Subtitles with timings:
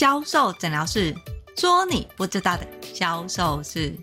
[0.00, 1.14] 销售诊疗室，
[1.58, 3.94] 说你不知道的销售室。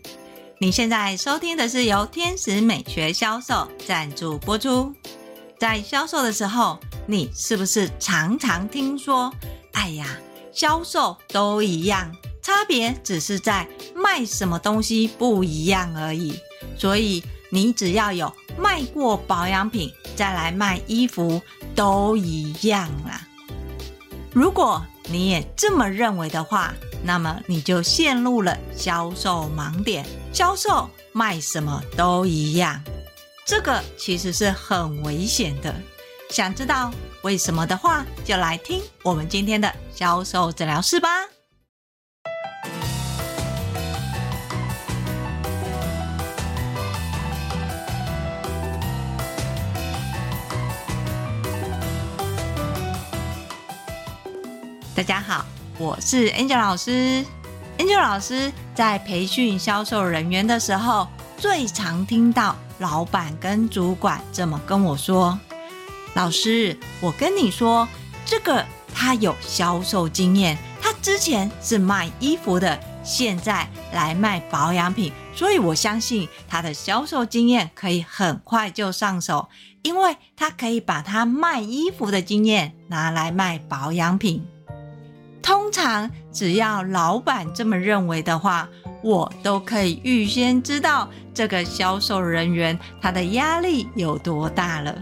[0.60, 4.94] 你现在收听的是由天使美学销售赞助播出。
[5.58, 9.34] 在销售的时候，你是不是常常听说
[9.74, 10.06] ：“哎呀，
[10.54, 16.40] 销售都一样，差别只是在卖什么东西不一样而已。”
[16.78, 21.42] 所以你只要有卖过保养品，再来卖衣服
[21.74, 23.26] 都一样啦。
[24.32, 30.06] 如果你也这么认为的话，那么你就陷入了销售盲点。
[30.34, 32.82] 销售卖什么都一样，
[33.46, 35.74] 这个其实是很危险的。
[36.30, 41.27] 想知道为什么的话，就来听我们今天的销售诊疗室吧。
[54.98, 55.46] 大家好，
[55.78, 57.24] 我是 Angel 老师。
[57.78, 65.40] Angel 老师在培训销售人员的时候，最常听到老板跟主管这么跟我说
[66.16, 67.88] ：“老师，我跟你说，
[68.26, 79.48] 这个他有销售经验，他之前是卖衣服的，现在来卖保养品，所以我相信他的销售经验可以很快就上手，
[79.84, 84.44] 因为他可以把他卖衣服的经验拿来卖保养品。”
[85.48, 88.68] 通常只要老板这么认为的话，
[89.02, 94.94] 我都可以预先知道这个销售人员他的压力有多大了。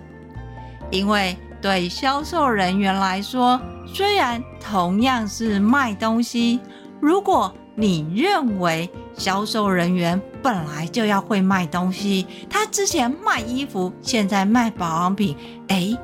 [0.92, 6.60] 因为对销售人员来说，虽然同样是卖东西，
[7.02, 15.36] 如果你认为销售人员本来就要会卖东西，他之前卖衣服，现在卖保养品，
[15.70, 15.98] 诶，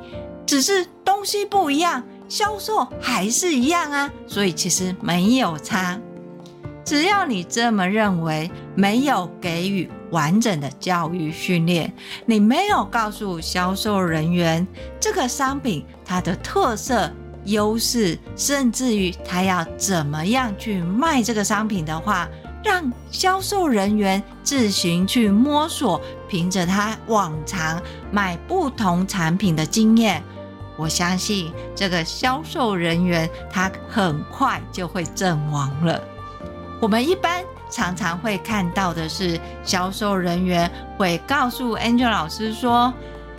[0.44, 2.02] 只是东西不一样。
[2.32, 6.00] 销售还是一样啊，所以其实没有差。
[6.82, 11.92] 只要你这么认为，没有给予完整的教育训练，
[12.24, 14.66] 你没有告诉销售人员
[14.98, 17.12] 这个商品它的特色、
[17.44, 22.26] 优势，甚至于他要怎么样去卖这个商品的话，
[22.64, 27.78] 让销售人员自行去摸索，凭着他往常
[28.10, 30.22] 买不同产品的经验。
[30.76, 36.00] 我相信这个销售人员，他很快就会阵亡了。
[36.80, 42.92] 我们一般常常会看到的是，销售人员会告诉 Angel 老师说：“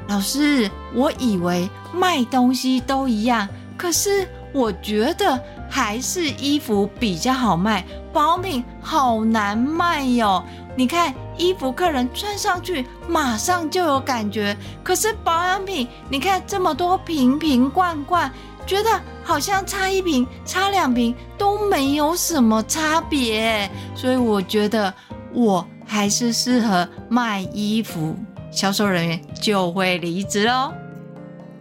[0.08, 5.40] 老师，我以为卖东西都一样，可是我觉得
[5.70, 7.84] 还是衣服比较好卖，
[8.14, 10.44] 保命好难卖哟。
[10.76, 18.32] 你看。”衣服客人穿上去马上就有感觉，可是保养品，你看这么多瓶瓶罐罐，
[18.66, 18.90] 觉得
[19.24, 24.94] 好像差一瓶、差两瓶都没有什么差别，所以我觉得
[25.34, 28.16] 我还是适合卖衣服。
[28.52, 30.72] 销售人员就会离职喽。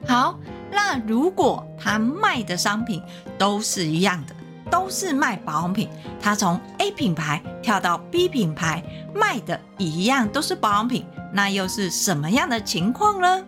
[0.06, 0.38] 好，
[0.70, 3.02] 那如果他卖的商品
[3.38, 4.34] 都是一样的。
[4.72, 5.86] 都是卖保养品，
[6.18, 8.82] 他从 A 品牌跳到 B 品牌，
[9.14, 13.44] 卖的一样都是保养品，那又是什么样的情况呢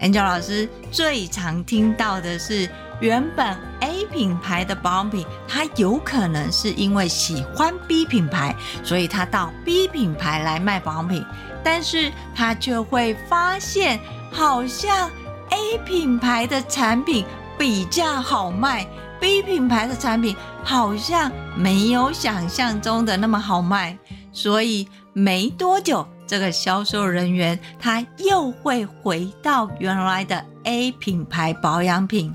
[0.00, 2.68] ？Angel 老师最常听到的是，
[2.98, 8.52] 原本 A 品牌的保养品，他有可能是因为喜欢 B 品牌，
[8.82, 11.24] 所以他到 B 品牌来卖保养品，
[11.62, 14.00] 但是他却会发现，
[14.32, 15.08] 好像
[15.50, 17.24] A 品牌的产品
[17.56, 18.84] 比较好卖。
[19.20, 23.98] B 品牌的产品好像没有想象中的那么好卖，
[24.32, 32.34] 所以没多久，这个销售人员他又会回到原来的 A 品牌保养品。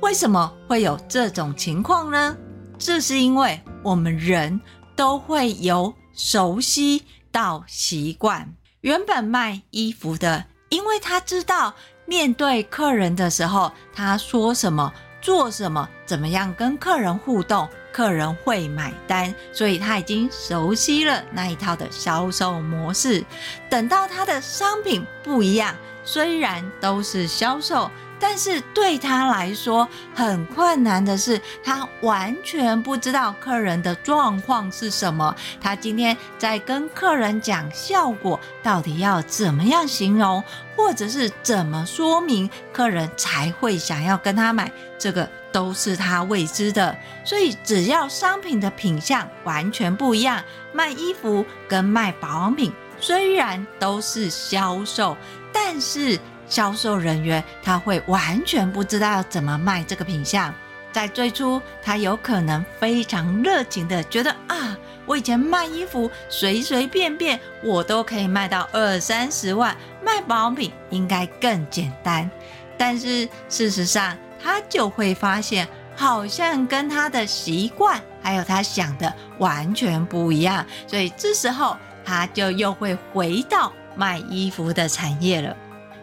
[0.00, 2.36] 为什么会有这种情况呢？
[2.78, 4.60] 这是因为我们人
[4.94, 8.54] 都会由熟悉到习惯。
[8.82, 11.74] 原本卖衣服的，因为他知道
[12.06, 14.92] 面对客人的时候，他说什么。
[15.20, 15.88] 做什么？
[16.06, 17.68] 怎么样跟客人互动？
[17.90, 23.24] 客人会买单，所以他已经熟悉了那一套的销售模式。
[23.68, 25.74] 等到他的商品不一样，
[26.04, 27.90] 虽然都是销售。
[28.20, 35.34] 但是对他来说很困难的是，他完全不知道客人的状况是什么。
[35.60, 40.42] 他今天在跟客人讲效果，到底要怎么样形容，
[40.76, 46.96] 或者是怎么说明，客人才会想要跟他买，这个都是他未知的。
[47.24, 50.42] 所以，只要商品的品相完全不一样，
[50.72, 55.16] 卖衣服跟卖保养品虽然都是销售，
[55.52, 56.18] 但是。
[56.48, 60.52] 销售人员他会完全不知道怎么卖这个品相，
[60.90, 72.28] 在最初，他有可能非常热情的觉得啊，我以前卖衣服随随便便我都可以卖到二三十万，卖保养品应该更简单。
[72.76, 85.56] 但是事实上，他就会发现，好像跟他的习惯还有他想的完全不一样，所以这时候他就又会回到卖衣服的产业了。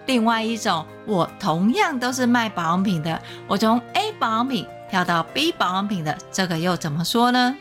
[0.06, 7.56] 另外一种，我同样都是卖保养品的，我从 A 保养品跳到 B 保养品的，这个又怎么说呢？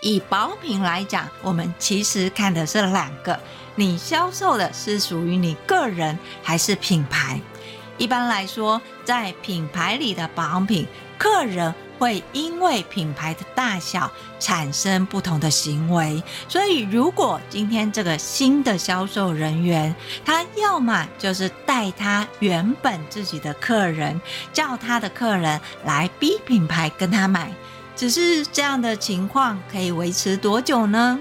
[0.00, 3.38] 以保养品来讲，我们其实看的是两个，
[3.74, 7.40] 你销售的是属于你个人还是品牌？
[7.98, 10.86] 一般来说，在品牌里的保养品，
[11.18, 16.22] 客人会因为品牌的大小产生不同的行为。
[16.48, 19.94] 所以，如果今天这个新的销售人员，
[20.24, 24.20] 他要么就是带他原本自己的客人，
[24.52, 27.52] 叫他的客人来 B 品牌跟他买，
[27.94, 31.18] 只是这样的情况可以维持多久呢？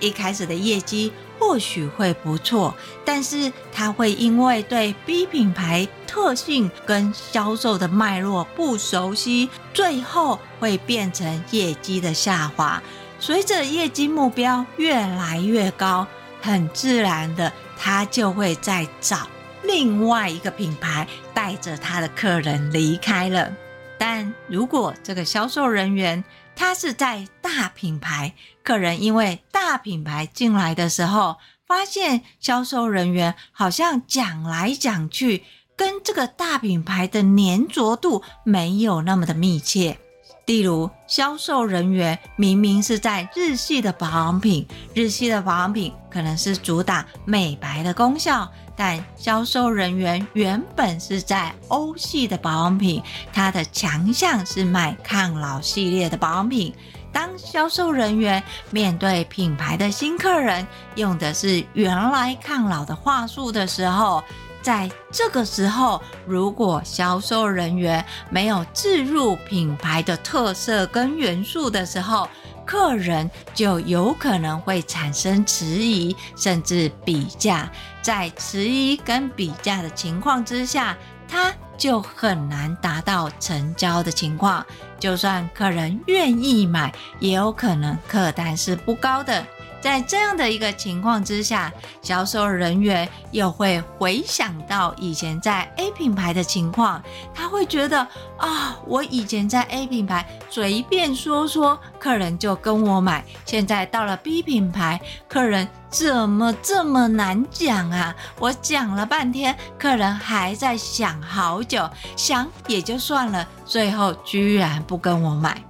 [0.00, 1.12] 一开始的业绩。
[1.40, 2.72] 或许会不错，
[3.04, 12.80] 但是他会因为对 B 品牌特性跟销售的脉络不熟悉，最后会变成业绩的下滑。
[13.18, 16.06] 随着业绩目标越来越高，
[16.42, 19.26] 很自然的，他就会再找
[19.62, 23.50] 另外一个品牌带着他的客人离开了。
[23.98, 26.24] 但如果这个销售人员，
[26.60, 35.42] 他是在大品牌，客人因为大品牌进来的时候，发现销售人员好像讲来讲去，
[35.74, 39.98] 跟这个大品牌的粘着度没有那么的密切。
[40.44, 48.46] 例如，销售人员明明是在日系的保养品，日系的保养品可能是主打美白的功效。
[48.82, 56.74] 但销售人员原本是在欧系的保养品，它的强项是卖抗老系列的保养品。
[57.12, 64.24] 当销售人员面对品牌的新客人，用的是原来抗老的话术的时候，
[64.62, 72.26] 在这个时候，如果销售人员没有置入品牌的特色跟元素的时候，
[72.70, 77.68] 客人就有可能会产生迟疑，甚至比价。
[78.00, 80.96] 在迟疑跟比价的情况之下，
[81.26, 84.64] 他就很难达到成交的情况。
[85.00, 89.44] 就算客人愿意买，也有可能客单是不高的。
[89.80, 91.72] 在这样的一个情况之下，
[92.02, 97.02] 销售人员又会回想到以前在 A 品牌的情况，
[97.34, 98.06] 他会觉得
[98.36, 108.14] 啊，我以前在 A 品牌随便说说，客人就跟我买，现在到了 B 品牌，客人怎么这么难讲啊？
[108.38, 115.62] 我讲了半天，客人还在想好久，想也就算了，最后居然不跟我买。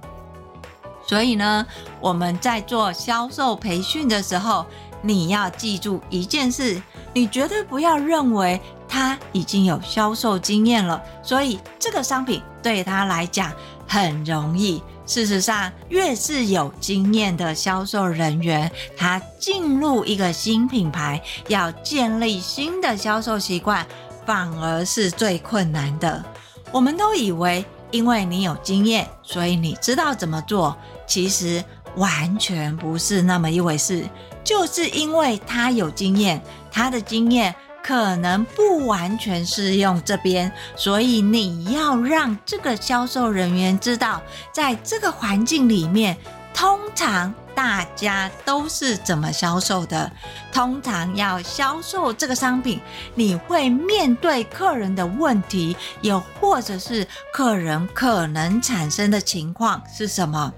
[1.11, 1.67] 所以呢，
[1.99, 4.65] 我们在做销售培训的时候，
[5.01, 6.81] 你要记住一件事：
[7.13, 13.51] 你绝对不要认为他已经有销售经验了，所以这个商品对他来讲
[13.85, 14.81] 很容易。
[15.05, 23.85] 事实上，越是有经验的销售人员，他进入一个新品牌，要建立新的销售习惯，
[24.25, 26.23] 反而是最困难的。
[26.71, 30.75] 我们都以为，因为你有经验，所以你知道怎么做。
[31.05, 31.63] 其实
[31.97, 34.05] 完全不是那么一回事，
[34.43, 44.21] 就是因为他有经验，他的经验可能不完全适用这边，所以你要让这个销售人员知道，
[44.53, 46.15] 在这个环境里面，
[46.53, 50.11] 通常大家都是怎么销售的。
[50.51, 52.79] 通常要销售这个商品，
[53.15, 60.53] 你会面对客人的问题，又或者是客人可能产生的情况是什么？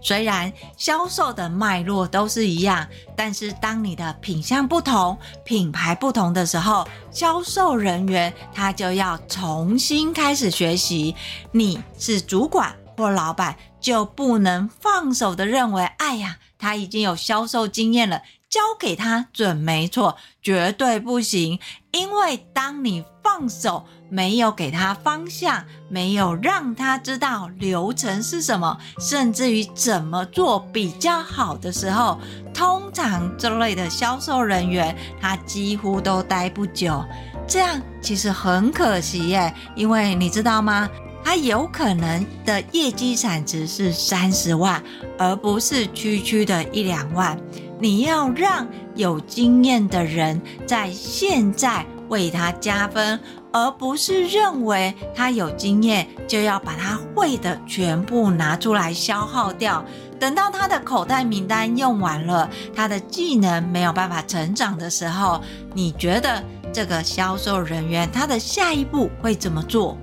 [0.00, 11.16] 虽然销售的脉络都是一样，但是当你的品相不同、品牌不同的时候，销售人员他就要重新开始学习。
[11.50, 21.58] 你是主管或老板，就不能放手的认为，哎呀，他已经有销售经验了，交给他准没错，绝对不行。
[21.92, 32.20] 因为当你放手，没有给他方向，没有让他知道流程是什么，甚至于怎么做比较好的时候，
[32.54, 37.04] 通常这类的销售人员他几乎都待不久。
[37.46, 40.88] 这样其实很可惜耶，因为你知道吗？
[41.28, 44.82] 他有可能的业绩产值是三十万，
[45.18, 47.38] 而不是区区的一两万。
[47.78, 53.20] 你要让有经验的人在现在为他加分。
[53.50, 59.84] 而不是认为他有经验就要把他会的全部拿出来消耗掉。
[60.20, 65.42] 等到他的口袋名单用完了，他的技能没有办法成长的时候，
[65.74, 69.96] 你觉得这个销售人员他的下一步会怎么做？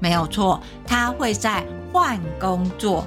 [0.00, 3.06] 没有错，他会在换工作。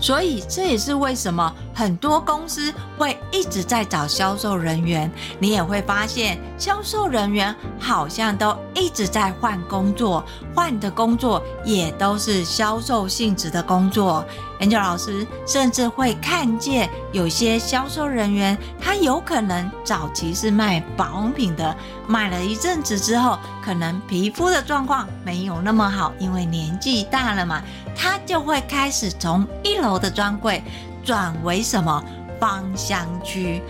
[0.00, 5.08] 所以这也是为什么很多公司会一直在找销售人员。
[5.38, 10.24] 你也会发现，销售人员好像都一直在换工作，
[10.56, 14.24] 换的工作也都是销售性质的工作。
[14.62, 21.76] 研究老师甚至会看见有些销售人员，他有可能早期是卖保养品的，
[22.06, 27.60] 卖了一阵子之后，可能皮肤的状况没有那么好，因为年纪大了嘛。
[27.96, 30.62] 他就会开始从一楼的专柜
[31.04, 32.00] 转为什么
[32.38, 33.60] 芳香区，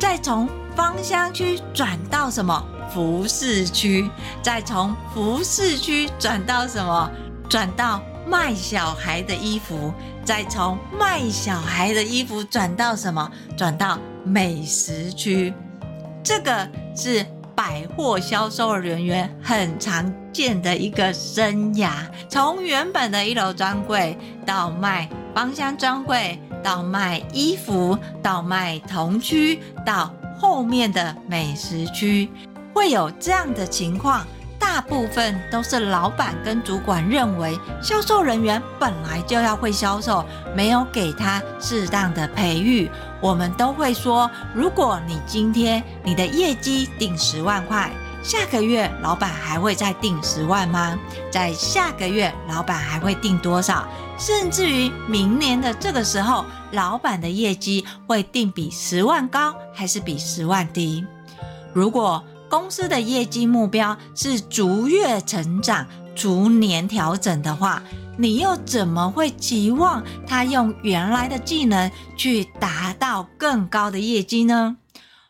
[0.00, 7.10] 再从芳香区转到什么服饰区，再从服饰区转到什么？
[7.50, 9.92] 转到卖小孩的衣服，
[10.28, 13.32] 再从卖小孩的衣服转到什么？
[13.56, 15.54] 转到美食区。
[16.22, 17.24] 这个是
[17.56, 32.28] 百货销售人员很常见的一个生涯，从原本的一楼专柜到卖芳香专柜，到卖衣服，到卖童区，到后面的美食区，
[32.74, 34.26] 会有这样的情况。
[34.88, 42.90] 部分都是老板跟主管认为销售人员本来就要会销售，没有给他适当的培育。
[43.20, 47.90] 我们都会说，如果你今天你的业绩定十万块，
[48.22, 50.98] 下个月老板还会再定十万吗？
[51.30, 53.86] 在下个月老板还会定多少？
[54.18, 61.06] 甚至于明年的这个时候，老板的业绩会定比十万高，还是比十万低？
[61.72, 67.82] 如果公司的业绩目标是逐月成长、逐年调整的话，
[68.16, 74.76] 你又怎么会期望他用原来的技能去达到更高的业绩呢？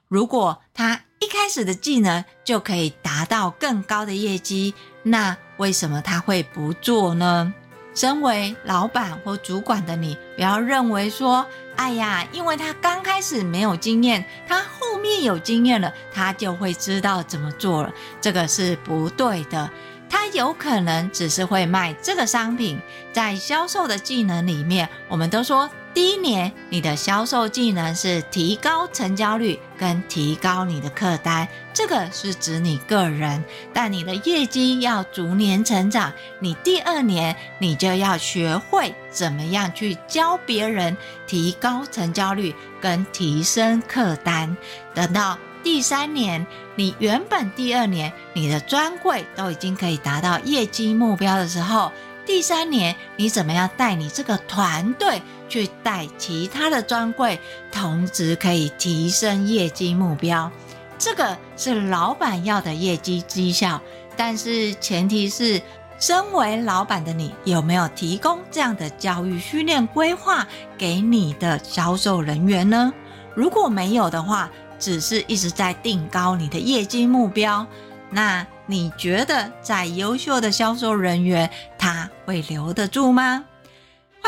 [0.06, 4.72] 如果他一开始的技能就可以达到更高的业绩，
[5.02, 7.52] 那为什么他会不做呢？
[7.94, 11.44] 身为老板或主管的你，不要认为说，
[11.75, 17.93] 哎呀，因为他刚开始没有经验，他后面有经验了，他就会知道怎么做了。
[18.21, 19.71] 这个是不对的。
[20.11, 22.81] 他有可能只是会卖这个商品，
[23.12, 25.69] 在销售的技能里面，我们都说。
[25.95, 33.42] 第一年，你的销售技能是提高成交率跟提高你的客单，这个是指你个人。
[33.73, 44.57] 但你的业绩要逐年成长，你第二年你就要学会怎么样去教别人提高成交率跟提升客单。
[44.95, 51.90] 等到第三年，你原本第二年你的专柜都已经可以达到业绩目标的时候。
[52.25, 57.38] 第三年，你怎么样带你这个团队去带其他的专柜，
[57.73, 60.50] 同时可以提升业绩目标？
[60.99, 63.81] 这个是老板要的业绩绩效，
[64.17, 65.61] 但是前提是，
[65.99, 72.93] 身为老板的你有没有提供这样的教育训练规划给你的销售人员呢？
[73.35, 77.67] 如果没有的话，只是一直在定高你的业绩目标，
[78.11, 78.47] 那。
[78.71, 83.47] 你觉得再优秀的销售人员，他会留得住吗？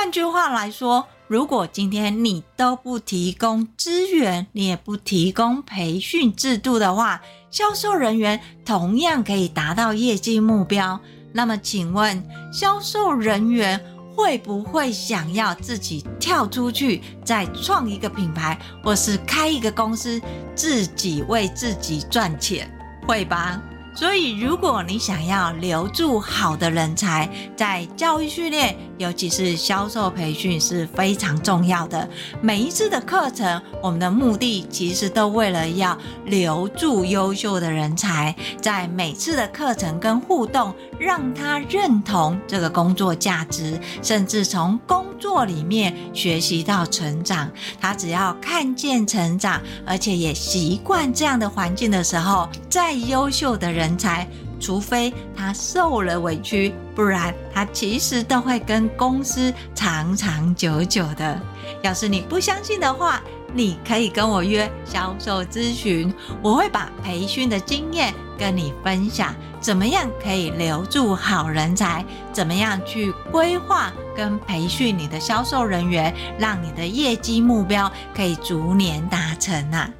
[0.02, 10.99] 换句话来说，如果今天你都不提供资源，你也不提供培训制度的话，销售人员同样可以达到业绩目标。
[11.35, 13.78] 那么，请问销售人员
[14.16, 20.19] 会不会想要自己跳出去，再创一个品牌，或是开一个公司，
[20.54, 22.66] 自己为自己赚钱？
[23.07, 23.61] 会吧？
[23.92, 32.07] 所以，如果你想要留住好的人才，在教育训练，尤其是销售培训是非常重要的。
[32.42, 47.50] 每一次的课程，我们的目的其实都为了要留住优秀的人才，在每次的课程跟互动，让他认同这个工作价值，甚至从工作里面学习到成长。
[47.80, 53.90] 他只要看见成长，而且也习惯这样的环境的时候，再优秀的人。
[54.00, 54.26] 才，
[54.61, 61.40] 除非他受了委屈，不然他其实都会跟公司长长久久的。
[61.83, 63.23] 要是你不相信的话，
[63.55, 66.12] 你可以跟我约销售咨询，
[66.43, 79.90] 我会把培训的经验跟你分享，怎么样可以留住好人才，怎么样去规划跟培训你的销售人员，让你的业绩目标可以逐年达成啊。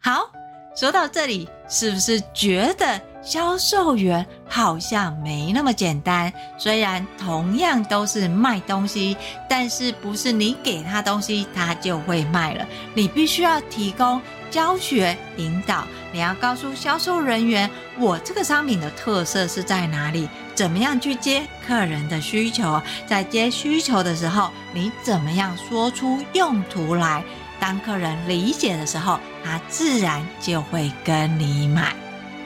[0.00, 0.37] 好。
[0.78, 6.32] 说到这里，是不是觉得销售员好像没那么简单？
[6.56, 9.16] 虽然同样都是卖东西，
[9.48, 12.64] 但是不是你给他东西，他就会卖了。
[12.94, 17.68] 你必须要提供教学引导，你要告诉销售人员，
[17.98, 27.24] 我这个商品的特色是在哪里，怎么样去接客人的需求，在接需求的时候，你怎么样说出用途来？
[27.60, 31.94] 当客人理解的时候，他自然就会跟你买。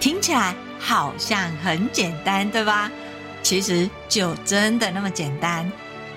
[0.01, 2.91] 听起来好像很简单，对吧？
[3.43, 5.71] 其实就真的那么简单。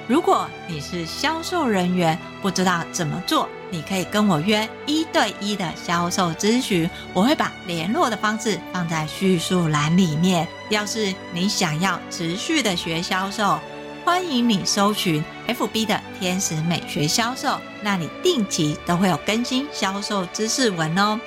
[0.08, 10.48] 如果你是销售人员，不知道怎么做，你可以跟我约一对一的销售咨询，我会把联络的方式放在叙述栏里面。
[10.70, 13.60] 要是你想要持续的学销售，
[14.06, 21.20] 欢迎你搜寻 FB 的天使美学销售，那里定期都会有更新销售知识文哦。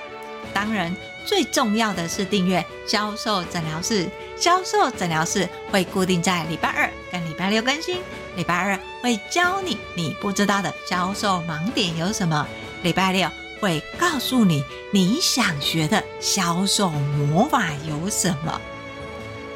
[0.54, 0.94] 当然，
[1.26, 4.08] 最重要的是订阅销售诊疗室。
[4.36, 7.98] 销售诊疗室会固定在礼拜二跟礼拜六更新。
[8.36, 12.46] 礼拜二会教你你不知道的销售盲点有什么，
[12.84, 13.28] 礼拜六
[13.60, 18.60] 会告诉你你想学的销售魔法有什么。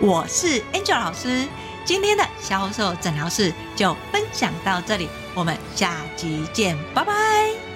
[0.01, 1.47] 我是 Angel 老师。
[1.85, 7.72] 今天的销售诊疗室就分享到这里，我们下集见，拜拜。